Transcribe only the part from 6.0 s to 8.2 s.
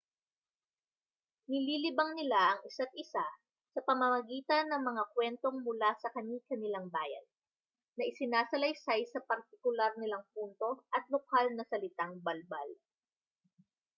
sa kani-kanilang bayan na